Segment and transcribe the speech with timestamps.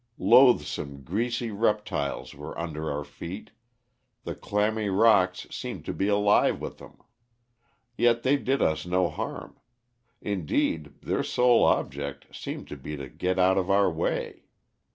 [0.17, 3.51] "Loathsome, greasy reptiles were under our feet,
[4.23, 7.03] the clammy rocks seemed to be alive with them.
[7.97, 9.59] Yet they did us no harm;
[10.19, 14.45] indeed, their sole object seemed to be to get out of our way.